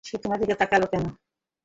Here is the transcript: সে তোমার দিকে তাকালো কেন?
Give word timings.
সে 0.05 0.15
তোমার 0.17 0.37
দিকে 0.41 0.55
তাকালো 0.55 0.85
কেন? 0.91 1.03